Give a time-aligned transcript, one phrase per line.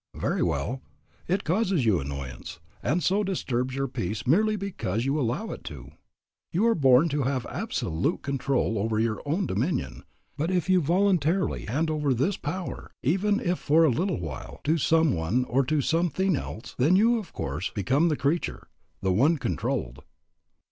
[0.15, 0.81] Very well;
[1.27, 5.91] it causes you annoyance, and so disturbs your peace merely because you allow it to.
[6.51, 10.01] You are born to have absolute control over your own dominion,
[10.37, 14.79] but if you voluntarily hand over this power, even if for a little while, to
[14.79, 18.69] some one or to some thing else, then you of course, become the creature,
[19.03, 20.01] the one controlled.